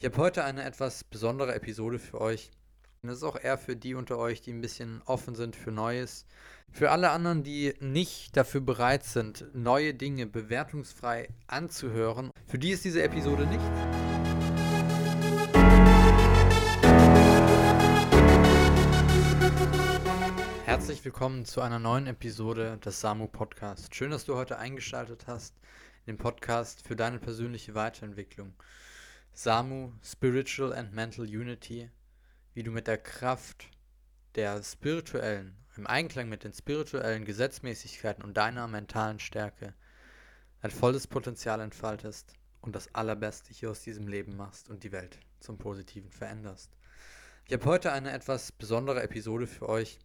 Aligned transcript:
Ich 0.00 0.04
habe 0.04 0.18
heute 0.18 0.44
eine 0.44 0.62
etwas 0.62 1.02
besondere 1.02 1.56
Episode 1.56 1.98
für 1.98 2.20
euch. 2.20 2.52
Und 3.02 3.08
das 3.08 3.16
ist 3.16 3.24
auch 3.24 3.34
eher 3.34 3.58
für 3.58 3.74
die 3.74 3.94
unter 3.94 4.16
euch, 4.16 4.40
die 4.40 4.52
ein 4.52 4.60
bisschen 4.60 5.02
offen 5.06 5.34
sind 5.34 5.56
für 5.56 5.72
Neues. 5.72 6.24
Für 6.70 6.92
alle 6.92 7.10
anderen, 7.10 7.42
die 7.42 7.74
nicht 7.80 8.36
dafür 8.36 8.60
bereit 8.60 9.02
sind, 9.02 9.46
neue 9.54 9.94
Dinge 9.94 10.26
bewertungsfrei 10.26 11.30
anzuhören, 11.48 12.30
für 12.46 12.60
die 12.60 12.70
ist 12.70 12.84
diese 12.84 13.02
Episode 13.02 13.44
nicht. 13.46 13.64
Herzlich 20.64 21.04
willkommen 21.04 21.44
zu 21.44 21.60
einer 21.60 21.80
neuen 21.80 22.06
Episode 22.06 22.78
des 22.84 23.00
Samu 23.00 23.26
Podcast. 23.26 23.92
Schön, 23.96 24.12
dass 24.12 24.24
du 24.24 24.36
heute 24.36 24.58
eingeschaltet 24.60 25.26
hast, 25.26 25.56
in 26.06 26.14
den 26.14 26.18
Podcast 26.18 26.86
für 26.86 26.94
deine 26.94 27.18
persönliche 27.18 27.74
Weiterentwicklung. 27.74 28.54
Samu 29.32 29.92
Spiritual 30.02 30.72
and 30.72 30.92
Mental 30.92 31.24
Unity, 31.24 31.90
wie 32.54 32.62
du 32.62 32.70
mit 32.70 32.86
der 32.86 32.98
Kraft 32.98 33.68
der 34.34 34.62
spirituellen, 34.62 35.56
im 35.76 35.86
Einklang 35.86 36.28
mit 36.28 36.44
den 36.44 36.52
spirituellen 36.52 37.24
Gesetzmäßigkeiten 37.24 38.24
und 38.24 38.36
deiner 38.36 38.66
mentalen 38.66 39.20
Stärke 39.20 39.74
dein 40.60 40.70
volles 40.70 41.06
Potenzial 41.06 41.60
entfaltest 41.60 42.34
und 42.60 42.74
das 42.74 42.94
Allerbeste 42.94 43.52
hier 43.52 43.70
aus 43.70 43.82
diesem 43.82 44.08
Leben 44.08 44.36
machst 44.36 44.68
und 44.68 44.82
die 44.82 44.92
Welt 44.92 45.18
zum 45.40 45.58
Positiven 45.58 46.10
veränderst. 46.10 46.76
Ich 47.46 47.52
habe 47.52 47.64
heute 47.64 47.92
eine 47.92 48.12
etwas 48.12 48.52
besondere 48.52 49.02
Episode 49.02 49.46
für 49.46 49.68
euch. 49.68 49.98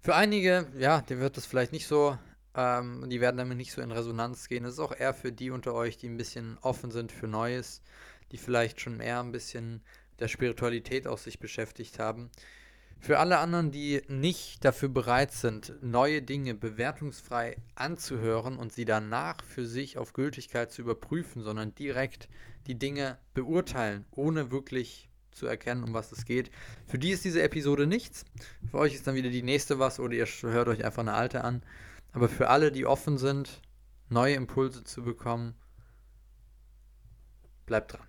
Für 0.00 0.14
einige, 0.14 0.66
ja, 0.76 1.00
dem 1.00 1.20
wird 1.20 1.36
das 1.36 1.46
vielleicht 1.46 1.72
nicht 1.72 1.86
so 1.86 2.18
ähm, 2.54 3.08
die 3.08 3.20
werden 3.20 3.36
damit 3.36 3.56
nicht 3.56 3.72
so 3.72 3.80
in 3.80 3.92
Resonanz 3.92 4.48
gehen. 4.48 4.64
Das 4.64 4.74
ist 4.74 4.80
auch 4.80 4.96
eher 4.96 5.14
für 5.14 5.32
die 5.32 5.50
unter 5.50 5.74
euch, 5.74 5.96
die 5.96 6.08
ein 6.08 6.16
bisschen 6.16 6.58
offen 6.60 6.90
sind 6.90 7.12
für 7.12 7.28
Neues, 7.28 7.82
die 8.30 8.38
vielleicht 8.38 8.80
schon 8.80 9.00
eher 9.00 9.20
ein 9.20 9.32
bisschen 9.32 9.82
der 10.18 10.28
Spiritualität 10.28 11.06
aus 11.06 11.24
sich 11.24 11.38
beschäftigt 11.38 11.98
haben. 11.98 12.30
Für 13.00 13.18
alle 13.18 13.38
anderen, 13.38 13.72
die 13.72 14.00
nicht 14.06 14.64
dafür 14.64 14.88
bereit 14.88 15.32
sind, 15.32 15.74
neue 15.82 16.22
Dinge 16.22 16.54
bewertungsfrei 16.54 17.56
anzuhören 17.74 18.56
und 18.56 18.72
sie 18.72 18.84
danach 18.84 19.42
für 19.42 19.66
sich 19.66 19.98
auf 19.98 20.12
Gültigkeit 20.12 20.70
zu 20.70 20.82
überprüfen, 20.82 21.42
sondern 21.42 21.74
direkt 21.74 22.28
die 22.68 22.78
Dinge 22.78 23.18
beurteilen, 23.34 24.04
ohne 24.12 24.52
wirklich 24.52 25.08
zu 25.32 25.46
erkennen, 25.46 25.82
um 25.82 25.94
was 25.94 26.12
es 26.12 26.24
geht. 26.24 26.52
Für 26.86 26.98
die 26.98 27.10
ist 27.10 27.24
diese 27.24 27.42
Episode 27.42 27.88
nichts. 27.88 28.24
Für 28.70 28.78
euch 28.78 28.94
ist 28.94 29.06
dann 29.06 29.16
wieder 29.16 29.30
die 29.30 29.42
nächste 29.42 29.80
was 29.80 29.98
oder 29.98 30.14
ihr 30.14 30.26
hört 30.26 30.68
euch 30.68 30.84
einfach 30.84 31.02
eine 31.02 31.14
alte 31.14 31.42
an. 31.42 31.64
Aber 32.12 32.28
für 32.28 32.48
alle, 32.48 32.72
die 32.72 32.86
offen 32.86 33.18
sind, 33.18 33.60
neue 34.08 34.34
Impulse 34.34 34.84
zu 34.84 35.02
bekommen, 35.02 35.54
bleibt 37.66 37.94
dran. 37.94 38.06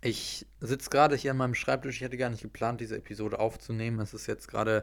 Ich 0.00 0.46
sitze 0.60 0.90
gerade 0.90 1.16
hier 1.16 1.32
an 1.32 1.36
meinem 1.36 1.54
Schreibtisch. 1.54 1.96
Ich 1.96 2.04
hatte 2.04 2.16
gar 2.16 2.30
nicht 2.30 2.42
geplant, 2.42 2.80
diese 2.80 2.96
Episode 2.96 3.38
aufzunehmen. 3.38 4.00
Es 4.00 4.14
ist 4.14 4.26
jetzt 4.26 4.48
gerade 4.48 4.82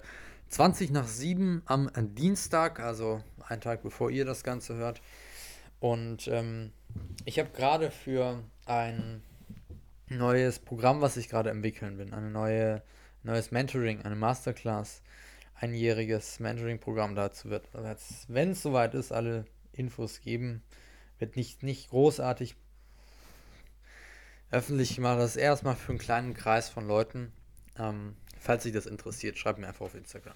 20 0.50 0.92
nach 0.92 1.08
7 1.08 1.64
am 1.66 1.90
Dienstag, 1.96 2.80
also 2.80 3.24
ein 3.48 3.62
Tag 3.62 3.82
bevor 3.84 4.12
ihr 4.12 4.26
das 4.26 4.44
Ganze 4.44 4.76
hört. 4.76 5.02
Und 5.80 6.28
ähm, 6.28 6.72
ich 7.26 7.40
habe 7.40 7.50
gerade 7.50 7.92
für 7.92 8.44
ein 8.66 9.24
neues 10.10 10.60
Programm, 10.60 11.02
was 11.02 11.18
ich 11.18 11.30
gerade 11.30 11.50
entwickeln 11.50 11.98
bin, 11.98 12.14
ein 12.14 12.32
neue, 12.32 12.84
neues 13.24 13.52
Mentoring, 13.52 14.02
eine 14.02 14.16
Masterclass, 14.16 15.02
einjähriges 15.56 16.40
Mentoring-Programm 16.40 17.16
dazu 17.16 17.50
wird, 17.50 17.70
wenn 18.28 18.52
es 18.52 18.62
soweit 18.62 18.94
ist, 18.94 19.12
alle 19.12 19.46
Infos 19.72 20.22
geben. 20.22 20.64
Wird 21.20 21.36
nicht, 21.36 21.64
nicht 21.64 21.90
großartig 21.90 22.56
öffentlich 24.52 24.96
gemacht. 24.96 25.20
Das 25.20 25.32
ist 25.32 25.42
erstmal 25.42 25.76
für 25.76 25.92
einen 25.92 26.00
kleinen 26.00 26.34
Kreis 26.34 26.70
von 26.70 26.88
Leuten. 26.88 27.32
Ähm, 27.78 28.16
falls 28.40 28.64
sich 28.64 28.74
das 28.74 28.86
interessiert, 28.86 29.38
schreibt 29.38 29.60
mir 29.60 29.68
einfach 29.68 29.86
auf 29.86 29.96
Instagram. 29.96 30.36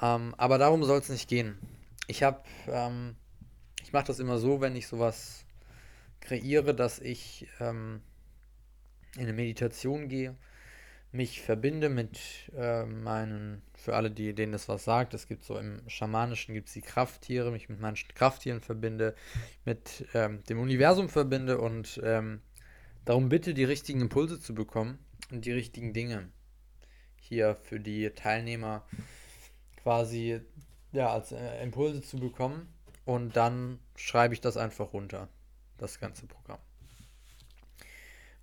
Ähm, 0.00 0.34
aber 0.36 0.58
darum 0.58 0.84
soll 0.84 0.98
es 0.98 1.08
nicht 1.08 1.28
gehen. 1.28 1.58
Ich 2.08 2.22
habe, 2.22 2.42
ähm, 2.66 3.16
ich 3.82 3.92
mache 3.92 4.06
das 4.06 4.18
immer 4.18 4.38
so, 4.38 4.60
wenn 4.60 4.76
ich 4.76 4.86
sowas 4.86 5.44
kreiere, 6.20 6.74
dass 6.74 6.98
ich 6.98 7.48
ähm, 7.60 8.02
in 9.16 9.22
eine 9.22 9.32
Meditation 9.32 10.08
gehe 10.08 10.36
mich 11.12 11.42
verbinde 11.42 11.90
mit 11.90 12.18
äh, 12.56 12.84
meinen, 12.84 13.62
für 13.74 13.94
alle, 13.94 14.10
die, 14.10 14.34
denen 14.34 14.52
das 14.52 14.68
was 14.68 14.84
sagt, 14.84 15.12
es 15.12 15.28
gibt 15.28 15.44
so 15.44 15.58
im 15.58 15.82
Schamanischen 15.86 16.54
gibt 16.54 16.68
es 16.68 16.74
die 16.74 16.80
Krafttiere, 16.80 17.50
mich 17.50 17.68
mit 17.68 17.80
meinen 17.80 17.96
Krafttieren 18.14 18.60
verbinde, 18.60 19.14
mit 19.66 20.06
ähm, 20.14 20.42
dem 20.44 20.58
Universum 20.58 21.10
verbinde 21.10 21.58
und 21.58 22.00
ähm, 22.02 22.40
darum 23.04 23.28
bitte, 23.28 23.52
die 23.52 23.64
richtigen 23.64 24.00
Impulse 24.00 24.40
zu 24.40 24.54
bekommen 24.54 24.98
und 25.30 25.44
die 25.44 25.52
richtigen 25.52 25.92
Dinge 25.92 26.30
hier 27.16 27.56
für 27.56 27.78
die 27.78 28.10
Teilnehmer 28.10 28.86
quasi 29.82 30.40
ja, 30.92 31.12
als 31.12 31.32
äh, 31.32 31.62
Impulse 31.62 32.00
zu 32.00 32.18
bekommen 32.18 32.72
und 33.04 33.36
dann 33.36 33.80
schreibe 33.96 34.32
ich 34.32 34.40
das 34.40 34.56
einfach 34.56 34.94
runter, 34.94 35.28
das 35.76 36.00
ganze 36.00 36.26
Programm. 36.26 36.60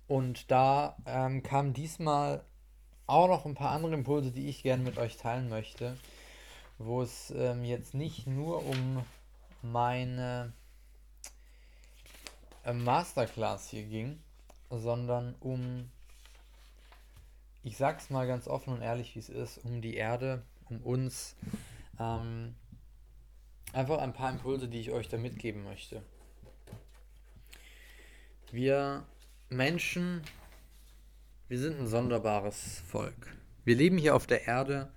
Und 0.06 0.50
da 0.50 0.96
ähm, 1.06 1.42
kam 1.42 1.72
diesmal 1.72 2.44
auch 3.10 3.28
noch 3.28 3.44
ein 3.44 3.54
paar 3.54 3.72
andere 3.72 3.94
Impulse, 3.94 4.30
die 4.30 4.48
ich 4.48 4.62
gerne 4.62 4.82
mit 4.82 4.98
euch 4.98 5.16
teilen 5.16 5.48
möchte, 5.48 5.96
wo 6.78 7.02
es 7.02 7.32
ähm, 7.36 7.64
jetzt 7.64 7.94
nicht 7.94 8.26
nur 8.26 8.64
um 8.64 9.04
meine 9.62 10.52
äh, 12.64 12.72
Masterclass 12.72 13.68
hier 13.68 13.84
ging, 13.84 14.18
sondern 14.70 15.34
um, 15.40 15.90
ich 17.62 17.76
sag's 17.76 18.10
mal 18.10 18.26
ganz 18.26 18.46
offen 18.46 18.74
und 18.74 18.82
ehrlich, 18.82 19.14
wie 19.14 19.20
es 19.20 19.28
ist, 19.28 19.58
um 19.64 19.82
die 19.82 19.94
Erde, 19.94 20.42
um 20.68 20.80
uns. 20.82 21.36
Ähm, 21.98 22.54
einfach 23.72 23.98
ein 23.98 24.12
paar 24.12 24.30
Impulse, 24.30 24.68
die 24.68 24.80
ich 24.80 24.90
euch 24.90 25.08
da 25.08 25.18
mitgeben 25.18 25.64
möchte. 25.64 26.02
Wir 28.50 29.04
Menschen 29.48 30.22
wir 31.50 31.58
sind 31.58 31.80
ein 31.80 31.88
sonderbares 31.88 32.80
Volk. 32.86 33.26
Wir 33.64 33.74
leben 33.74 33.98
hier 33.98 34.14
auf 34.14 34.28
der 34.28 34.46
Erde 34.46 34.92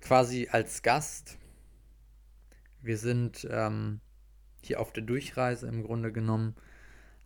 quasi 0.00 0.48
als 0.48 0.82
Gast. 0.82 1.36
Wir 2.80 2.96
sind 2.96 3.44
ähm, 3.50 4.00
hier 4.62 4.78
auf 4.78 4.92
der 4.92 5.02
Durchreise 5.02 5.66
im 5.66 5.82
Grunde 5.82 6.12
genommen, 6.12 6.54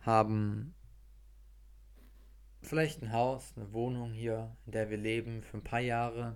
haben 0.01 0.73
vielleicht 2.63 3.03
ein 3.03 3.11
Haus, 3.11 3.53
eine 3.55 3.71
Wohnung 3.71 4.13
hier, 4.13 4.57
in 4.65 4.71
der 4.71 4.89
wir 4.89 4.97
leben 4.97 5.43
für 5.43 5.57
ein 5.57 5.63
paar 5.63 5.79
Jahre. 5.79 6.35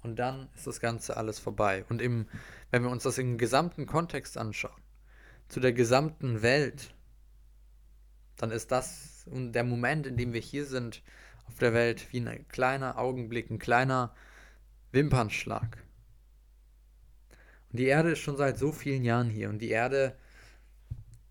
Und 0.00 0.18
dann 0.18 0.48
ist 0.54 0.66
das 0.66 0.80
Ganze 0.80 1.18
alles 1.18 1.38
vorbei. 1.38 1.84
Und 1.90 2.00
im, 2.00 2.26
wenn 2.70 2.82
wir 2.82 2.90
uns 2.90 3.02
das 3.02 3.18
im 3.18 3.36
gesamten 3.36 3.84
Kontext 3.84 4.38
anschauen, 4.38 4.80
zu 5.48 5.60
der 5.60 5.74
gesamten 5.74 6.40
Welt, 6.40 6.94
dann 8.38 8.50
ist 8.50 8.72
das 8.72 9.17
und 9.30 9.52
der 9.52 9.64
Moment, 9.64 10.06
in 10.06 10.16
dem 10.16 10.32
wir 10.32 10.40
hier 10.40 10.66
sind 10.66 11.02
auf 11.46 11.58
der 11.58 11.72
Welt, 11.72 12.12
wie 12.12 12.20
ein 12.20 12.46
kleiner 12.48 12.98
Augenblick, 12.98 13.50
ein 13.50 13.58
kleiner 13.58 14.14
Wimpernschlag. 14.92 15.84
Und 17.70 17.78
die 17.78 17.86
Erde 17.86 18.12
ist 18.12 18.20
schon 18.20 18.36
seit 18.36 18.58
so 18.58 18.72
vielen 18.72 19.04
Jahren 19.04 19.30
hier 19.30 19.48
und 19.48 19.58
die 19.58 19.70
Erde 19.70 20.16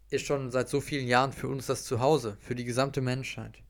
ist 0.10 0.26
schon 0.26 0.52
seit 0.52 0.70
so 0.70 0.80
vielen 0.80 1.08
Jahren 1.08 1.34
für 1.34 1.48
uns 1.48 1.66
das 1.66 1.84
Zuhause, 1.84 2.38
für 2.40 2.56
die 2.56 2.66
gesamte 2.66 3.02
Menschheit. 3.02 3.62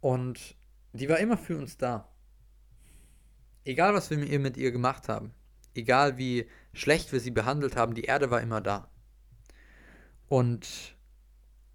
Und 0.00 0.56
die 0.92 1.08
war 1.08 1.18
immer 1.18 1.36
für 1.36 1.56
uns 1.56 1.76
da. 1.76 2.08
Egal, 3.64 3.94
was 3.94 4.10
wir 4.10 4.38
mit 4.38 4.56
ihr 4.56 4.70
gemacht 4.70 5.08
haben, 5.08 5.32
egal 5.74 6.16
wie 6.16 6.48
schlecht 6.72 7.12
wir 7.12 7.20
sie 7.20 7.30
behandelt 7.30 7.76
haben, 7.76 7.94
die 7.94 8.04
Erde 8.04 8.30
war 8.30 8.40
immer 8.40 8.60
da. 8.60 8.90
Und 10.28 10.96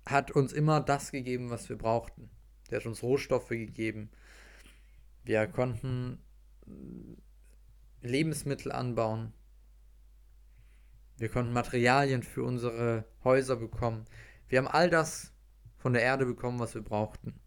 hat 0.06 0.32
uns 0.32 0.54
immer 0.54 0.82
das 0.82 1.12
gegeben, 1.12 1.50
was 1.50 1.70
wir 1.70 1.78
brauchten. 1.78 2.30
Der 2.70 2.80
hat 2.80 2.86
uns 2.86 3.04
Rohstoffe 3.04 3.50
gegeben. 3.50 4.10
Wir 5.24 5.48
konnten 5.48 6.20
Lebensmittel 8.02 8.72
anbauen. 8.72 9.34
Wir 11.18 11.30
konnten 11.30 11.54
Materialien 11.54 12.24
für 12.24 12.44
unsere 12.44 13.06
Häuser 13.24 13.56
bekommen. 13.56 14.06
Wir 14.50 14.60
haben 14.60 14.68
all 14.68 14.90
das 14.90 15.32
von 15.78 15.94
der 15.94 16.02
Erde 16.02 16.26
bekommen, 16.26 16.60
was 16.60 16.76
wir 16.76 16.82
brauchten. 16.82 17.40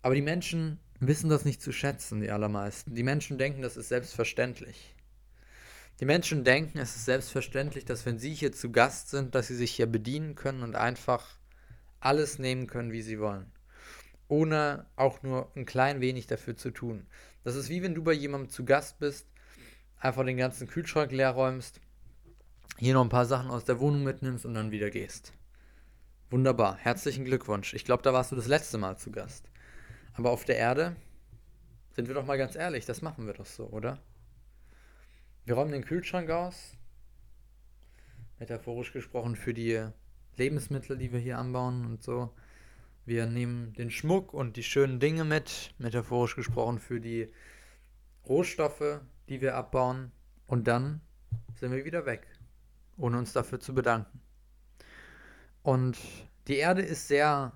Aber 0.00 0.14
die 0.14 0.22
Menschen 0.22 0.80
wissen 1.00 1.28
das 1.28 1.44
nicht 1.44 1.60
zu 1.60 1.72
schätzen, 1.72 2.20
die 2.20 2.30
allermeisten. 2.30 2.94
Die 2.94 3.02
Menschen 3.02 3.38
denken, 3.38 3.62
das 3.62 3.76
ist 3.76 3.88
selbstverständlich. 3.88 4.94
Die 6.00 6.04
Menschen 6.04 6.44
denken, 6.44 6.78
es 6.78 6.96
ist 6.96 7.04
selbstverständlich, 7.04 7.84
dass 7.84 8.06
wenn 8.06 8.18
sie 8.18 8.34
hier 8.34 8.52
zu 8.52 8.72
Gast 8.72 9.10
sind, 9.10 9.34
dass 9.34 9.48
sie 9.48 9.54
sich 9.54 9.72
hier 9.72 9.86
bedienen 9.86 10.34
können 10.34 10.62
und 10.62 10.74
einfach 10.74 11.38
alles 12.04 12.38
nehmen 12.38 12.66
können, 12.66 12.92
wie 12.92 13.02
sie 13.02 13.20
wollen. 13.20 13.50
Ohne 14.28 14.86
auch 14.96 15.22
nur 15.22 15.50
ein 15.56 15.66
klein 15.66 16.00
wenig 16.00 16.26
dafür 16.26 16.56
zu 16.56 16.70
tun. 16.70 17.06
Das 17.44 17.56
ist 17.56 17.68
wie 17.68 17.82
wenn 17.82 17.94
du 17.94 18.02
bei 18.02 18.12
jemandem 18.12 18.50
zu 18.50 18.64
Gast 18.64 18.98
bist, 18.98 19.26
einfach 19.98 20.24
den 20.24 20.36
ganzen 20.36 20.66
Kühlschrank 20.68 21.12
leer 21.12 21.30
räumst, 21.30 21.80
hier 22.78 22.94
noch 22.94 23.04
ein 23.04 23.08
paar 23.08 23.26
Sachen 23.26 23.50
aus 23.50 23.64
der 23.64 23.80
Wohnung 23.80 24.02
mitnimmst 24.02 24.44
und 24.44 24.54
dann 24.54 24.70
wieder 24.70 24.90
gehst. 24.90 25.32
Wunderbar, 26.30 26.76
herzlichen 26.78 27.24
Glückwunsch. 27.24 27.74
Ich 27.74 27.84
glaube, 27.84 28.02
da 28.02 28.12
warst 28.12 28.32
du 28.32 28.36
das 28.36 28.46
letzte 28.46 28.78
Mal 28.78 28.96
zu 28.96 29.12
Gast. 29.12 29.50
Aber 30.14 30.30
auf 30.30 30.44
der 30.44 30.56
Erde, 30.56 30.96
sind 31.90 32.08
wir 32.08 32.14
doch 32.14 32.26
mal 32.26 32.38
ganz 32.38 32.56
ehrlich, 32.56 32.86
das 32.86 33.02
machen 33.02 33.26
wir 33.26 33.34
doch 33.34 33.46
so, 33.46 33.68
oder? 33.68 33.98
Wir 35.44 35.54
räumen 35.54 35.72
den 35.72 35.84
Kühlschrank 35.84 36.30
aus, 36.30 36.76
metaphorisch 38.38 38.92
gesprochen 38.92 39.36
für 39.36 39.52
die 39.52 39.88
Lebensmittel, 40.36 40.96
die 40.96 41.12
wir 41.12 41.20
hier 41.20 41.38
anbauen 41.38 41.86
und 41.86 42.02
so. 42.02 42.32
Wir 43.04 43.26
nehmen 43.26 43.72
den 43.74 43.90
Schmuck 43.90 44.32
und 44.32 44.56
die 44.56 44.62
schönen 44.62 45.00
Dinge 45.00 45.24
mit, 45.24 45.74
metaphorisch 45.78 46.36
gesprochen 46.36 46.78
für 46.78 47.00
die 47.00 47.28
Rohstoffe, 48.28 49.00
die 49.28 49.40
wir 49.40 49.56
abbauen. 49.56 50.12
Und 50.46 50.68
dann 50.68 51.00
sind 51.56 51.72
wir 51.72 51.84
wieder 51.84 52.06
weg, 52.06 52.26
ohne 52.96 53.18
uns 53.18 53.32
dafür 53.32 53.58
zu 53.58 53.74
bedanken. 53.74 54.20
Und 55.62 55.98
die 56.48 56.56
Erde 56.56 56.82
ist 56.82 57.08
sehr, 57.08 57.52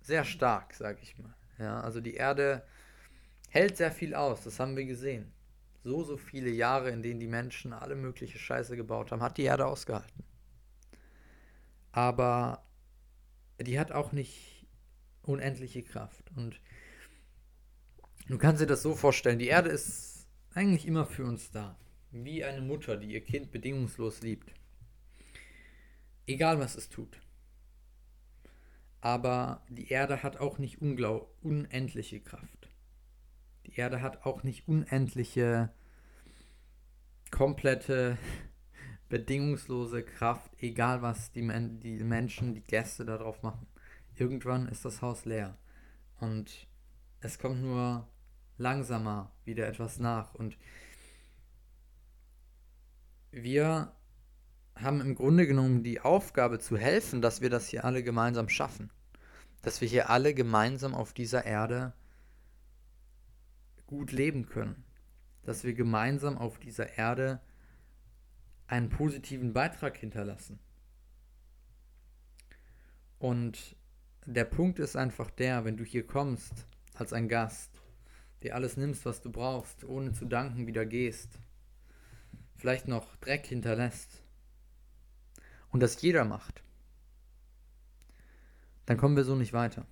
sehr 0.00 0.24
stark, 0.24 0.74
sag 0.74 1.02
ich 1.02 1.18
mal. 1.18 1.34
Ja, 1.58 1.80
also 1.80 2.00
die 2.00 2.14
Erde 2.14 2.64
hält 3.50 3.76
sehr 3.76 3.92
viel 3.92 4.14
aus, 4.14 4.44
das 4.44 4.58
haben 4.58 4.76
wir 4.76 4.84
gesehen. 4.84 5.32
So, 5.84 6.04
so 6.04 6.16
viele 6.16 6.50
Jahre, 6.50 6.90
in 6.90 7.02
denen 7.02 7.20
die 7.20 7.26
Menschen 7.26 7.72
alle 7.72 7.96
mögliche 7.96 8.38
Scheiße 8.38 8.76
gebaut 8.76 9.10
haben, 9.10 9.22
hat 9.22 9.36
die 9.36 9.42
Erde 9.42 9.66
ausgehalten. 9.66 10.24
Aber 11.92 12.66
die 13.60 13.78
hat 13.78 13.92
auch 13.92 14.12
nicht 14.12 14.66
unendliche 15.22 15.82
Kraft. 15.82 16.30
Und 16.34 16.60
du 18.28 18.38
kannst 18.38 18.60
dir 18.60 18.66
das 18.66 18.82
so 18.82 18.94
vorstellen, 18.94 19.38
die 19.38 19.46
Erde 19.46 19.70
ist 19.70 20.26
eigentlich 20.54 20.86
immer 20.86 21.06
für 21.06 21.24
uns 21.24 21.50
da. 21.50 21.78
Wie 22.10 22.44
eine 22.44 22.60
Mutter, 22.60 22.96
die 22.96 23.12
ihr 23.12 23.22
Kind 23.22 23.52
bedingungslos 23.52 24.20
liebt. 24.22 24.52
Egal 26.26 26.58
was 26.58 26.76
es 26.76 26.88
tut 26.88 27.22
aber 29.02 29.62
die 29.68 29.88
Erde 29.88 30.22
hat 30.22 30.38
auch 30.38 30.58
nicht 30.58 30.80
unendliche 30.80 32.20
Kraft. 32.20 32.70
Die 33.66 33.74
Erde 33.74 34.00
hat 34.00 34.24
auch 34.24 34.44
nicht 34.44 34.68
unendliche, 34.68 35.70
komplette, 37.32 38.16
bedingungslose 39.12 40.02
Kraft, 40.02 40.50
egal 40.58 41.02
was 41.02 41.32
die, 41.32 41.42
Men 41.42 41.80
die 41.80 42.02
Menschen, 42.02 42.54
die 42.54 42.62
Gäste 42.62 43.04
darauf 43.04 43.42
machen. 43.42 43.66
Irgendwann 44.16 44.66
ist 44.68 44.86
das 44.86 45.02
Haus 45.02 45.26
leer 45.26 45.58
und 46.18 46.66
es 47.20 47.38
kommt 47.38 47.60
nur 47.60 48.08
langsamer 48.56 49.30
wieder 49.44 49.68
etwas 49.68 49.98
nach 49.98 50.34
und 50.34 50.56
wir 53.30 53.94
haben 54.76 55.02
im 55.02 55.14
Grunde 55.14 55.46
genommen 55.46 55.82
die 55.82 56.00
Aufgabe 56.00 56.58
zu 56.58 56.78
helfen, 56.78 57.20
dass 57.20 57.42
wir 57.42 57.50
das 57.50 57.68
hier 57.68 57.84
alle 57.84 58.02
gemeinsam 58.02 58.48
schaffen. 58.48 58.90
Dass 59.60 59.82
wir 59.82 59.88
hier 59.88 60.08
alle 60.08 60.32
gemeinsam 60.32 60.94
auf 60.94 61.12
dieser 61.12 61.44
Erde 61.44 61.92
gut 63.86 64.10
leben 64.10 64.46
können. 64.46 64.84
Dass 65.42 65.64
wir 65.64 65.74
gemeinsam 65.74 66.38
auf 66.38 66.58
dieser 66.58 66.96
Erde 66.96 67.42
einen 68.72 68.88
positiven 68.88 69.52
Beitrag 69.52 69.98
hinterlassen. 69.98 70.58
Und 73.18 73.76
der 74.24 74.46
Punkt 74.46 74.78
ist 74.78 74.96
einfach 74.96 75.30
der, 75.30 75.66
wenn 75.66 75.76
du 75.76 75.84
hier 75.84 76.06
kommst 76.06 76.64
als 76.94 77.12
ein 77.12 77.28
Gast, 77.28 77.82
dir 78.42 78.54
alles 78.54 78.78
nimmst, 78.78 79.04
was 79.04 79.20
du 79.20 79.30
brauchst, 79.30 79.84
ohne 79.84 80.12
zu 80.12 80.24
danken 80.24 80.66
wieder 80.66 80.86
gehst, 80.86 81.38
vielleicht 82.56 82.88
noch 82.88 83.14
Dreck 83.16 83.44
hinterlässt, 83.44 84.24
und 85.68 85.80
das 85.80 86.00
jeder 86.00 86.24
macht, 86.24 86.62
dann 88.86 88.96
kommen 88.96 89.16
wir 89.16 89.24
so 89.24 89.34
nicht 89.34 89.52
weiter. 89.52 89.86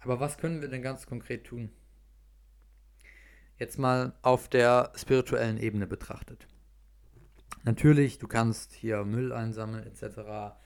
Aber 0.00 0.18
was 0.18 0.36
können 0.36 0.62
wir 0.62 0.68
denn 0.68 0.82
ganz 0.82 1.06
konkret 1.06 1.44
tun? 1.44 1.70
Jetzt 3.56 3.78
mal 3.78 4.18
auf 4.22 4.48
der 4.48 4.92
spirituellen 4.96 5.58
Ebene 5.58 5.86
betrachtet. 5.86 6.48
Natürlich, 7.68 8.18
du 8.18 8.26
kannst 8.26 8.72
hier 8.72 9.04
Müll 9.04 9.30
einsammeln 9.30 9.86
etc., 9.86 10.56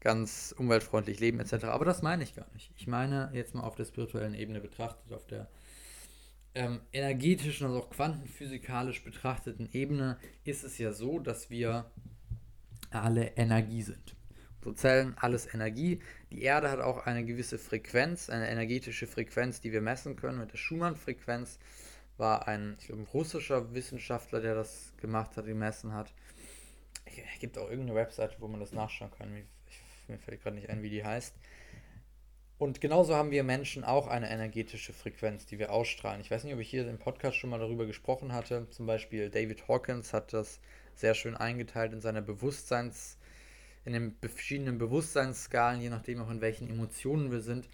ganz 0.00 0.54
umweltfreundlich 0.56 1.20
leben 1.20 1.38
etc., 1.38 1.64
aber 1.64 1.84
das 1.84 2.00
meine 2.00 2.22
ich 2.22 2.34
gar 2.34 2.50
nicht. 2.54 2.72
Ich 2.78 2.86
meine 2.86 3.30
jetzt 3.34 3.54
mal 3.54 3.60
auf 3.60 3.74
der 3.74 3.84
spirituellen 3.84 4.32
Ebene 4.32 4.58
betrachtet, 4.62 5.12
auf 5.12 5.26
der 5.26 5.50
ähm, 6.54 6.80
energetischen, 6.94 7.66
also 7.66 7.80
auch 7.80 7.90
quantenphysikalisch 7.90 9.04
betrachteten 9.04 9.68
Ebene 9.74 10.16
ist 10.44 10.64
es 10.64 10.78
ja 10.78 10.94
so, 10.94 11.18
dass 11.18 11.50
wir 11.50 11.90
alle 12.88 13.36
Energie 13.36 13.82
sind. 13.82 14.16
So 14.64 14.72
Zellen, 14.72 15.12
alles 15.18 15.52
Energie. 15.52 16.00
Die 16.32 16.40
Erde 16.40 16.70
hat 16.70 16.80
auch 16.80 17.04
eine 17.04 17.22
gewisse 17.26 17.58
Frequenz, 17.58 18.30
eine 18.30 18.48
energetische 18.48 19.06
Frequenz, 19.06 19.60
die 19.60 19.72
wir 19.72 19.82
messen 19.82 20.16
können. 20.16 20.38
Mit 20.38 20.52
der 20.52 20.56
Schumann-Frequenz 20.56 21.58
war 22.20 22.46
ein, 22.46 22.76
glaube, 22.84 23.02
ein 23.02 23.06
russischer 23.06 23.74
Wissenschaftler, 23.74 24.40
der 24.40 24.54
das 24.54 24.92
gemacht 24.98 25.36
hat, 25.36 25.46
gemessen 25.46 25.92
hat. 25.92 26.12
Es 27.04 27.40
gibt 27.40 27.58
auch 27.58 27.68
irgendeine 27.68 27.96
Webseite, 27.96 28.36
wo 28.38 28.46
man 28.46 28.60
das 28.60 28.72
nachschauen 28.72 29.10
kann. 29.10 29.34
Ich, 29.34 29.46
mir 30.08 30.18
fällt 30.18 30.42
gerade 30.42 30.56
nicht 30.56 30.70
ein, 30.70 30.82
wie 30.82 30.90
die 30.90 31.04
heißt. 31.04 31.34
Und 32.58 32.82
genauso 32.82 33.16
haben 33.16 33.30
wir 33.30 33.42
Menschen 33.42 33.84
auch 33.84 34.06
eine 34.06 34.30
energetische 34.30 34.92
Frequenz, 34.92 35.46
die 35.46 35.58
wir 35.58 35.72
ausstrahlen. 35.72 36.20
Ich 36.20 36.30
weiß 36.30 36.44
nicht, 36.44 36.52
ob 36.52 36.60
ich 36.60 36.68
hier 36.68 36.86
im 36.86 36.98
Podcast 36.98 37.38
schon 37.38 37.48
mal 37.48 37.58
darüber 37.58 37.86
gesprochen 37.86 38.34
hatte. 38.34 38.68
Zum 38.68 38.84
Beispiel 38.86 39.30
David 39.30 39.66
Hawkins 39.66 40.12
hat 40.12 40.34
das 40.34 40.60
sehr 40.94 41.14
schön 41.14 41.34
eingeteilt 41.34 41.94
in 41.94 42.02
seiner 42.02 42.20
Bewusstseins, 42.20 43.18
in 43.86 43.94
den 43.94 44.14
verschiedenen 44.20 44.76
Bewusstseinsskalen, 44.76 45.80
je 45.80 45.88
nachdem 45.88 46.20
auch 46.20 46.30
in 46.30 46.42
welchen 46.42 46.68
Emotionen 46.68 47.30
wir 47.30 47.40
sind, 47.40 47.66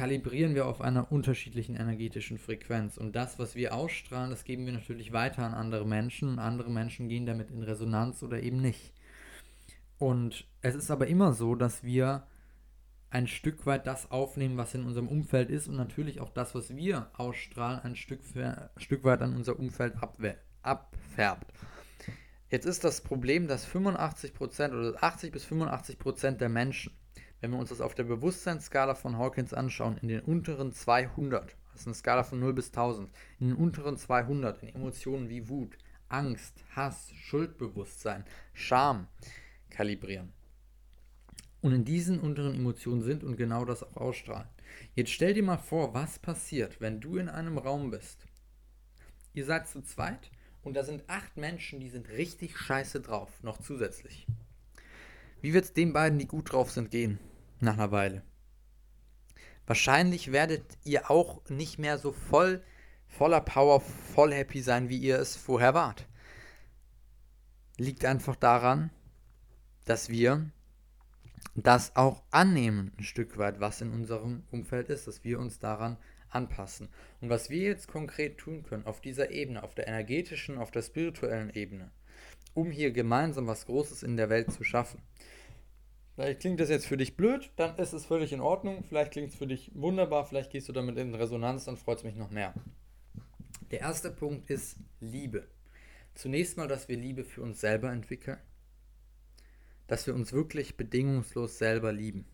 kalibrieren 0.00 0.54
wir 0.54 0.64
auf 0.64 0.80
einer 0.80 1.12
unterschiedlichen 1.12 1.76
energetischen 1.76 2.38
Frequenz. 2.38 2.96
Und 2.96 3.14
das, 3.14 3.38
was 3.38 3.54
wir 3.54 3.74
ausstrahlen, 3.74 4.30
das 4.30 4.44
geben 4.44 4.64
wir 4.64 4.72
natürlich 4.72 5.12
weiter 5.12 5.42
an 5.42 5.52
andere 5.52 5.86
Menschen. 5.86 6.38
Andere 6.38 6.70
Menschen 6.70 7.10
gehen 7.10 7.26
damit 7.26 7.50
in 7.50 7.62
Resonanz 7.62 8.22
oder 8.22 8.42
eben 8.42 8.62
nicht. 8.62 8.94
Und 9.98 10.46
es 10.62 10.74
ist 10.74 10.90
aber 10.90 11.06
immer 11.08 11.34
so, 11.34 11.54
dass 11.54 11.84
wir 11.84 12.26
ein 13.10 13.26
Stück 13.26 13.66
weit 13.66 13.86
das 13.86 14.10
aufnehmen, 14.10 14.56
was 14.56 14.72
in 14.72 14.86
unserem 14.86 15.06
Umfeld 15.06 15.50
ist 15.50 15.68
und 15.68 15.76
natürlich 15.76 16.22
auch 16.22 16.30
das, 16.30 16.54
was 16.54 16.74
wir 16.74 17.10
ausstrahlen, 17.18 17.80
ein 17.80 17.94
Stück, 17.94 18.20
Stück 18.78 19.04
weit 19.04 19.20
an 19.20 19.36
unser 19.36 19.58
Umfeld 19.58 19.96
abfärbt. 20.62 21.52
Jetzt 22.48 22.64
ist 22.64 22.84
das 22.84 23.02
Problem, 23.02 23.48
dass 23.48 23.68
85% 23.68 24.70
oder 24.70 25.04
80 25.04 25.30
bis 25.30 25.44
85% 25.44 26.38
der 26.38 26.48
Menschen, 26.48 26.90
wenn 27.40 27.52
wir 27.52 27.58
uns 27.58 27.70
das 27.70 27.80
auf 27.80 27.94
der 27.94 28.04
Bewusstseinsskala 28.04 28.94
von 28.94 29.16
Hawkins 29.16 29.54
anschauen, 29.54 29.96
in 30.02 30.08
den 30.08 30.20
unteren 30.20 30.72
200, 30.72 31.56
das 31.72 31.82
ist 31.82 31.86
eine 31.86 31.94
Skala 31.94 32.22
von 32.22 32.38
0 32.38 32.52
bis 32.52 32.68
1000, 32.68 33.10
in 33.38 33.48
den 33.48 33.56
unteren 33.56 33.96
200 33.96 34.62
in 34.62 34.74
Emotionen 34.74 35.28
wie 35.30 35.48
Wut, 35.48 35.78
Angst, 36.08 36.62
Hass, 36.74 37.10
Schuldbewusstsein, 37.14 38.24
Scham 38.52 39.06
kalibrieren. 39.70 40.32
Und 41.62 41.72
in 41.72 41.84
diesen 41.84 42.20
unteren 42.20 42.54
Emotionen 42.54 43.02
sind 43.02 43.22
und 43.24 43.36
genau 43.36 43.64
das 43.64 43.82
auch 43.82 43.96
ausstrahlen. 43.96 44.48
Jetzt 44.94 45.10
stell 45.10 45.34
dir 45.34 45.42
mal 45.42 45.58
vor, 45.58 45.94
was 45.94 46.18
passiert, 46.18 46.80
wenn 46.80 47.00
du 47.00 47.16
in 47.16 47.28
einem 47.28 47.58
Raum 47.58 47.90
bist. 47.90 48.26
Ihr 49.32 49.44
seid 49.44 49.68
zu 49.68 49.82
zweit 49.82 50.30
und 50.62 50.74
da 50.74 50.84
sind 50.84 51.04
acht 51.06 51.36
Menschen, 51.36 51.80
die 51.80 51.88
sind 51.88 52.08
richtig 52.08 52.58
scheiße 52.58 53.00
drauf, 53.00 53.30
noch 53.42 53.58
zusätzlich. 53.58 54.26
Wie 55.42 55.54
wird 55.54 55.64
es 55.64 55.72
den 55.72 55.92
beiden, 55.92 56.18
die 56.18 56.26
gut 56.26 56.52
drauf 56.52 56.70
sind, 56.70 56.90
gehen 56.90 57.18
nach 57.62 57.74
einer 57.74 57.92
Weile? 57.92 58.22
Wahrscheinlich 59.66 60.32
werdet 60.32 60.64
ihr 60.84 61.10
auch 61.10 61.48
nicht 61.48 61.78
mehr 61.78 61.98
so 61.98 62.12
voll, 62.12 62.62
voller 63.06 63.40
Power, 63.40 63.80
voll 63.80 64.32
happy 64.32 64.62
sein, 64.62 64.88
wie 64.88 64.98
ihr 64.98 65.18
es 65.18 65.36
vorher 65.36 65.74
wart. 65.74 66.06
Liegt 67.76 68.04
einfach 68.04 68.36
daran, 68.36 68.90
dass 69.84 70.08
wir 70.08 70.50
das 71.54 71.96
auch 71.96 72.22
annehmen, 72.30 72.92
ein 72.98 73.04
Stück 73.04 73.38
weit, 73.38 73.60
was 73.60 73.80
in 73.80 73.92
unserem 73.92 74.42
Umfeld 74.50 74.88
ist, 74.88 75.06
dass 75.06 75.24
wir 75.24 75.38
uns 75.38 75.58
daran 75.58 75.96
anpassen. 76.28 76.88
Und 77.20 77.30
was 77.30 77.50
wir 77.50 77.62
jetzt 77.62 77.88
konkret 77.88 78.38
tun 78.38 78.62
können 78.62 78.86
auf 78.86 79.00
dieser 79.00 79.30
Ebene, 79.30 79.62
auf 79.62 79.74
der 79.74 79.88
energetischen, 79.88 80.58
auf 80.58 80.70
der 80.70 80.82
spirituellen 80.82 81.50
Ebene, 81.50 81.90
um 82.54 82.70
hier 82.70 82.92
gemeinsam 82.92 83.46
was 83.46 83.66
Großes 83.66 84.02
in 84.02 84.16
der 84.16 84.30
Welt 84.30 84.52
zu 84.52 84.64
schaffen. 84.64 85.02
Vielleicht 86.20 86.40
klingt 86.40 86.60
das 86.60 86.68
jetzt 86.68 86.86
für 86.86 86.98
dich 86.98 87.16
blöd, 87.16 87.50
dann 87.56 87.78
ist 87.78 87.94
es 87.94 88.04
völlig 88.04 88.34
in 88.34 88.42
Ordnung. 88.42 88.84
Vielleicht 88.86 89.12
klingt 89.12 89.30
es 89.30 89.36
für 89.36 89.46
dich 89.46 89.70
wunderbar, 89.74 90.26
vielleicht 90.26 90.50
gehst 90.50 90.68
du 90.68 90.72
damit 90.74 90.98
in 90.98 91.14
Resonanz, 91.14 91.64
dann 91.64 91.78
freut 91.78 91.96
es 91.96 92.04
mich 92.04 92.14
noch 92.14 92.30
mehr. 92.30 92.52
Der 93.70 93.80
erste 93.80 94.10
Punkt 94.10 94.50
ist 94.50 94.76
Liebe. 95.00 95.48
Zunächst 96.12 96.58
mal, 96.58 96.68
dass 96.68 96.90
wir 96.90 96.98
Liebe 96.98 97.24
für 97.24 97.40
uns 97.40 97.62
selber 97.62 97.90
entwickeln. 97.90 98.36
Dass 99.86 100.06
wir 100.06 100.14
uns 100.14 100.34
wirklich 100.34 100.76
bedingungslos 100.76 101.56
selber 101.56 101.90
lieben. 101.90 102.26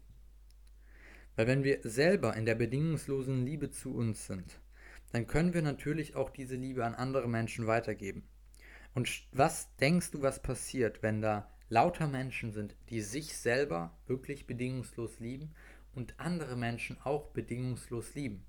Weil 1.37 1.47
wenn 1.47 1.63
wir 1.63 1.79
selber 1.85 2.35
in 2.35 2.45
der 2.45 2.57
bedingungslosen 2.57 3.47
Liebe 3.47 3.71
zu 3.71 3.95
uns 3.95 4.27
sind, 4.27 4.59
dann 5.13 5.29
können 5.29 5.55
wir 5.55 5.63
natürlich 5.63 6.17
auch 6.17 6.31
diese 6.31 6.57
Liebe 6.57 6.85
an 6.85 6.97
andere 6.97 7.29
Menschen 7.29 7.69
weitergeben. 7.69 8.25
Und 8.97 9.29
was 9.31 9.77
denkst 9.77 10.11
du, 10.11 10.23
was 10.23 10.43
passiert, 10.43 11.05
wenn 11.05 11.23
da 11.23 11.49
lauter 11.69 12.07
Menschen 12.07 12.53
sind, 12.53 12.77
die 12.91 13.01
sich 13.01 13.37
selber 13.37 13.97
wirklich 14.07 14.47
bedingungslos 14.47 15.19
lieben 15.19 15.55
und 15.95 16.19
andere 16.19 16.57
Menschen 16.57 16.99
auch 17.03 17.29
bedingungslos 17.29 18.15
lieben. 18.15 18.45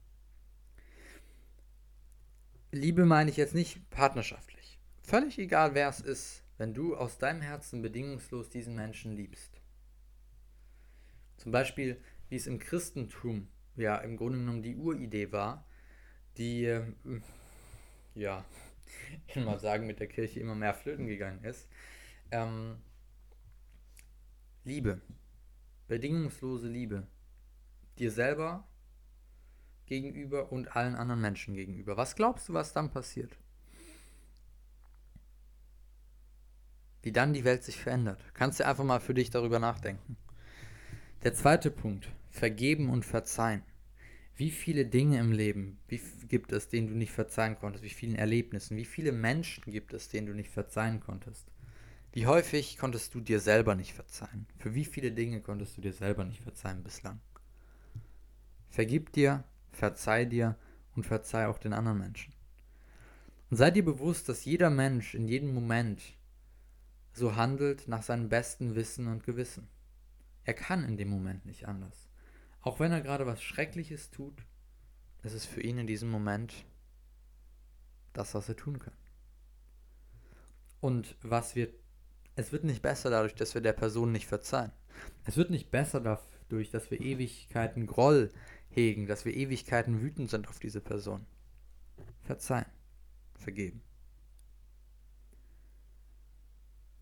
Liebe 2.72 3.06
meine 3.06 3.32
ich 3.32 3.38
jetzt 3.38 3.56
nicht 3.56 3.90
partnerschaftlich. 3.90 4.78
Völlig 5.02 5.40
egal, 5.40 5.74
wer 5.74 5.88
es 5.88 6.02
ist, 6.02 6.44
wenn 6.58 6.74
du 6.74 6.96
aus 6.96 7.18
deinem 7.18 7.42
Herzen 7.42 7.82
bedingungslos 7.82 8.50
diesen 8.50 8.76
Menschen 8.76 9.16
liebst. 9.16 9.62
Zum 11.38 11.52
Beispiel, 11.52 12.02
wie 12.30 12.36
es 12.36 12.48
im 12.48 12.60
Christentum 12.60 13.48
ja 13.76 13.98
im 13.98 14.18
Grunde 14.18 14.40
genommen 14.40 14.64
die 14.64 14.76
Uridee 14.76 15.32
war, 15.32 15.66
die, 16.38 16.66
äh, 16.66 16.84
ja, 18.16 18.44
ich 19.28 19.36
will 19.36 19.46
mal 19.46 19.60
sagen, 19.60 19.88
mit 19.88 20.00
der 20.00 20.08
Kirche 20.08 20.40
immer 20.40 20.56
mehr 20.56 20.74
flöten 20.74 21.08
gegangen 21.08 21.44
ist. 21.44 21.70
Ähm, 22.32 22.78
Liebe, 24.68 25.00
bedingungslose 25.88 26.68
Liebe, 26.68 27.08
dir 28.00 28.12
selber 28.12 28.68
gegenüber 29.86 30.52
und 30.52 30.76
allen 30.76 30.96
anderen 30.96 31.22
Menschen 31.22 31.54
gegenüber. 31.54 31.96
Was 31.96 32.18
glaubst 32.18 32.50
du, 32.50 32.54
was 32.54 32.74
dann 32.74 32.92
passiert? 32.92 33.38
Wie 37.02 37.14
dann 37.14 37.32
die 37.32 37.46
Welt 37.46 37.64
sich 37.64 37.78
verändert. 37.78 38.22
Kannst 38.34 38.60
du 38.60 38.66
einfach 38.66 38.84
mal 38.84 39.00
für 39.00 39.14
dich 39.14 39.30
darüber 39.30 39.60
nachdenken. 39.60 40.18
Der 41.24 41.34
zweite 41.34 41.72
Punkt, 41.72 42.10
vergeben 42.30 42.90
und 42.90 43.06
verzeihen. 43.06 43.64
Wie 44.36 44.52
viele 44.52 44.86
Dinge 44.86 45.18
im 45.18 45.32
Leben 45.32 45.80
wie 45.88 46.02
gibt 46.28 46.52
es, 46.52 46.68
denen 46.68 46.90
du 46.90 46.94
nicht 46.94 47.14
verzeihen 47.14 47.58
konntest? 47.58 47.86
Wie 47.86 47.90
vielen 47.90 48.16
Erlebnissen? 48.16 48.76
Wie 48.76 48.84
viele 48.84 49.14
Menschen 49.14 49.72
gibt 49.72 49.94
es, 49.94 50.10
denen 50.10 50.28
du 50.28 50.34
nicht 50.34 50.52
verzeihen 50.52 51.00
konntest? 51.00 51.48
Wie 52.18 52.26
häufig 52.26 52.80
konntest 52.80 53.14
du 53.14 53.22
dir 53.22 53.40
selber 53.40 53.76
nicht 53.76 53.94
verzeihen? 53.94 54.48
Für 54.58 54.74
wie 54.74 54.86
viele 54.86 55.12
Dinge 55.12 55.40
konntest 55.40 55.78
du 55.78 55.82
dir 55.82 55.94
selber 55.94 56.26
nicht 56.26 56.42
verzeihen 56.42 56.82
bislang? 56.82 57.20
Vergib 58.70 59.12
dir, 59.12 59.44
verzeih 59.70 60.26
dir 60.26 60.58
und 60.96 61.06
verzeih 61.06 61.46
auch 61.46 61.60
den 61.60 61.74
anderen 61.74 62.00
Menschen. 62.00 62.34
Und 63.52 63.58
sei 63.58 63.70
dir 63.70 63.86
bewusst, 63.86 64.30
dass 64.30 64.46
jeder 64.46 64.72
Mensch 64.72 65.14
in 65.14 65.28
jedem 65.28 65.54
Moment 65.54 66.02
so 67.14 67.36
handelt 67.36 67.88
nach 67.88 68.02
seinem 68.02 68.30
besten 68.30 68.74
Wissen 68.74 69.06
und 69.06 69.24
Gewissen. 69.24 69.68
Er 70.44 70.56
kann 70.56 70.86
in 70.86 70.98
dem 70.98 71.10
Moment 71.10 71.46
nicht 71.46 71.68
anders. 71.68 72.10
Auch 72.62 72.80
wenn 72.80 72.92
er 72.92 73.02
gerade 73.02 73.28
was 73.28 73.44
Schreckliches 73.44 74.10
tut, 74.10 74.44
ist 75.22 75.34
es 75.34 75.46
für 75.46 75.62
ihn 75.62 75.78
in 75.78 75.86
diesem 75.86 76.10
Moment 76.10 76.66
das, 78.14 78.34
was 78.34 78.50
er 78.50 78.56
tun 78.56 78.80
kann. 78.80 78.98
Und 80.80 81.16
was 81.22 81.56
wird, 81.56 81.76
es 82.38 82.52
wird 82.52 82.64
nicht 82.64 82.82
besser 82.82 83.10
dadurch, 83.10 83.36
dass 83.36 83.56
wir 83.56 83.62
der 83.62 83.74
Person 83.74 84.12
nicht 84.12 84.28
verzeihen. 84.28 84.72
Es 85.26 85.38
wird 85.38 85.50
nicht 85.50 85.72
besser 85.72 86.00
dadurch, 86.00 86.70
dass 86.70 86.90
wir 86.92 87.02
Ewigkeiten 87.02 87.88
Groll 87.88 88.32
hegen, 88.70 89.08
dass 89.08 89.26
wir 89.26 89.36
Ewigkeiten 89.36 90.02
wütend 90.02 90.30
sind 90.30 90.48
auf 90.48 90.60
diese 90.60 90.80
Person. 90.80 91.26
Verzeihen, 92.22 92.68
vergeben. 93.36 93.82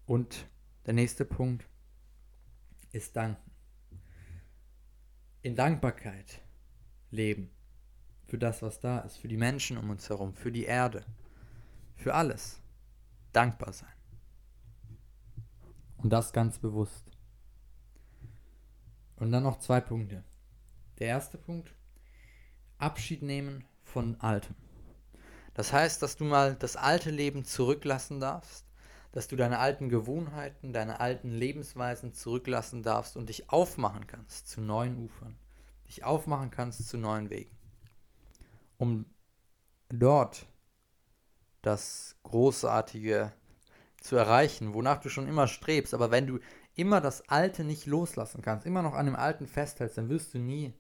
Und 0.06 0.48
der 0.86 0.94
nächste 0.94 1.26
Punkt 1.26 1.68
ist 2.92 3.16
danken 3.16 3.52
in 5.42 5.56
Dankbarkeit 5.56 6.42
leben. 7.12 7.52
Für 8.26 8.38
das, 8.38 8.62
was 8.62 8.80
da 8.80 9.00
ist, 9.00 9.18
für 9.18 9.28
die 9.28 9.38
Menschen 9.38 9.78
um 9.78 9.90
uns 9.90 10.10
herum, 10.10 10.34
für 10.34 10.52
die 10.52 10.64
Erde, 10.64 11.06
für 11.98 12.16
alles. 12.16 12.62
Dankbar 13.32 13.74
sein. 13.74 13.94
Und 16.06 16.12
das 16.12 16.34
ganz 16.34 16.60
bewusst. 16.60 17.04
Und 19.16 19.32
dann 19.32 19.42
noch 19.42 19.58
zwei 19.58 19.82
Punkte. 19.82 20.24
Der 21.00 21.08
erste 21.08 21.40
Punkt, 21.40 21.74
Abschied 22.78 23.24
nehmen 23.24 23.66
von 23.82 24.16
Altem. 24.22 24.54
Das 25.56 25.74
heißt, 25.74 26.04
dass 26.04 26.16
du 26.16 26.24
mal 26.24 26.54
das 26.54 26.76
alte 26.76 27.10
Leben 27.10 27.44
zurücklassen 27.44 28.20
darfst 28.20 28.68
dass 29.14 29.28
du 29.28 29.36
deine 29.36 29.58
alten 29.58 29.90
Gewohnheiten, 29.90 30.74
deine 30.74 31.00
alten 31.00 31.32
Lebensweisen 31.32 32.14
zurücklassen 32.14 32.84
darfst 32.84 33.18
und 33.18 33.30
dich 33.30 33.50
aufmachen 33.50 34.06
kannst 34.06 34.48
zu 34.48 34.62
neuen 34.62 34.98
Ufern, 34.98 35.40
dich 35.88 36.04
aufmachen 36.04 36.52
kannst 36.52 36.88
zu 36.88 37.00
neuen 37.00 37.32
Wegen, 37.32 37.58
um 38.78 39.08
dort 39.90 40.46
das 41.64 42.16
Großartige 42.22 43.32
zu 44.06 44.16
erreichen, 44.16 44.74
wonach 44.74 45.00
du 45.02 45.10
schon 45.10 45.28
immer 45.28 45.48
strebst. 45.48 45.94
Aber 45.94 46.12
wenn 46.12 46.28
du 46.28 46.40
immer 46.76 47.02
das 47.02 47.28
Alte 47.30 47.64
nicht 47.64 47.86
loslassen 47.86 48.42
kannst, 48.42 48.66
immer 48.66 48.82
noch 48.82 48.94
an 48.94 49.06
dem 49.06 49.16
Alten 49.16 49.48
festhältst, 49.48 49.98
dann 49.98 50.10
wirst 50.10 50.34
du 50.34 50.40
nie 50.40 50.74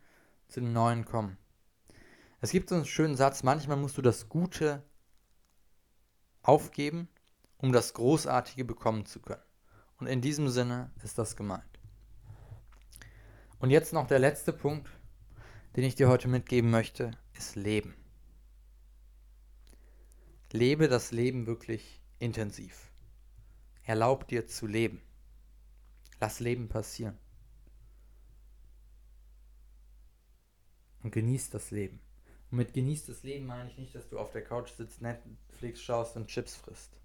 zu 0.47 0.59
dem 0.59 0.73
Neuen 0.73 1.05
kommen. 1.05 1.37
Es 2.41 2.51
gibt 2.51 2.69
so 2.69 2.75
einen 2.75 2.85
schönen 2.85 3.15
Satz, 3.15 3.43
manchmal 3.43 3.77
musst 3.77 3.97
du 3.97 4.01
das 4.01 4.29
Gute 4.29 4.83
aufgeben, 6.43 7.07
um 7.57 7.71
das 7.71 7.93
Großartige 7.93 8.65
bekommen 8.65 9.05
zu 9.05 9.19
können. 9.19 9.41
Und 9.97 10.07
in 10.07 10.21
diesem 10.21 10.49
Sinne 10.49 10.91
ist 11.03 11.17
das 11.17 11.35
gemeint. 11.35 11.63
Und 13.59 13.71
jetzt 13.71 13.93
noch 13.93 14.05
der 14.05 14.19
letzte 14.19 14.53
Punkt, 14.53 14.89
den 15.75 15.85
ich 15.85 15.95
dir 15.95 16.09
heute 16.09 16.27
mitgeben 16.27 16.69
möchte, 16.69 17.11
ist 17.33 17.55
Leben. 17.55 17.95
Lebe 20.51 20.87
das 20.87 21.11
Leben 21.11 21.47
wirklich 21.47 22.01
intensiv. 22.19 22.91
Erlaub 23.85 24.27
dir 24.27 24.47
zu 24.47 24.67
leben. 24.67 25.01
Lass 26.19 26.39
Leben 26.39 26.67
passieren. 26.67 27.17
Und 31.01 31.11
genieß 31.11 31.49
das 31.51 31.71
Leben. 31.71 32.01
Und 32.51 32.57
mit 32.57 32.73
genieß 32.73 33.05
das 33.05 33.23
Leben 33.23 33.45
meine 33.45 33.69
ich 33.69 33.77
nicht, 33.77 33.95
dass 33.95 34.09
du 34.09 34.19
auf 34.19 34.31
der 34.31 34.43
Couch 34.43 34.71
sitzt, 34.71 35.01
Netflix 35.01 35.81
schaust 35.81 36.15
und 36.15 36.27
Chips 36.27 36.55
frisst 36.55 36.95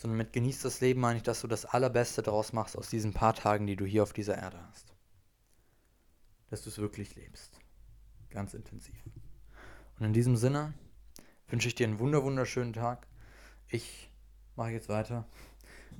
sondern 0.00 0.16
mit 0.16 0.32
genießt 0.32 0.64
das 0.64 0.80
Leben 0.80 1.00
meine 1.00 1.18
ich, 1.18 1.22
dass 1.22 1.42
du 1.42 1.46
das 1.46 1.66
Allerbeste 1.66 2.22
daraus 2.22 2.54
machst 2.54 2.76
aus 2.76 2.88
diesen 2.88 3.12
paar 3.12 3.34
Tagen, 3.34 3.66
die 3.66 3.76
du 3.76 3.84
hier 3.84 4.02
auf 4.02 4.14
dieser 4.14 4.38
Erde 4.38 4.58
hast. 4.70 4.94
Dass 6.48 6.62
du 6.62 6.70
es 6.70 6.78
wirklich 6.78 7.14
lebst. 7.16 7.58
Ganz 8.30 8.54
intensiv. 8.54 8.96
Und 9.98 10.06
in 10.06 10.14
diesem 10.14 10.36
Sinne 10.38 10.72
wünsche 11.48 11.68
ich 11.68 11.74
dir 11.74 11.86
einen 11.86 11.98
wunder 11.98 12.24
wunderschönen 12.24 12.72
Tag. 12.72 13.06
Ich 13.68 14.10
mache 14.56 14.70
jetzt 14.70 14.88
weiter 14.88 15.28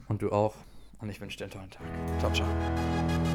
und 0.09 0.23
du 0.23 0.32
auch. 0.32 0.54
Und 1.00 1.09
ich 1.09 1.20
wünsche 1.20 1.38
dir 1.38 1.44
einen 1.44 1.52
tollen 1.52 1.70
Tag. 1.70 1.87
Ciao, 2.18 2.32
ciao. 2.32 3.29